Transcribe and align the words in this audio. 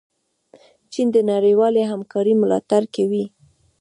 چین 0.91 1.07
د 1.15 1.17
نړیوالې 1.31 1.83
همکارۍ 1.91 2.33
ملاتړ 2.43 2.81
کوي. 2.95 3.25